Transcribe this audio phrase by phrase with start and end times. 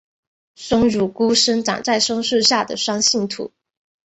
[0.55, 3.51] 松乳菇生长在松树下的酸性土。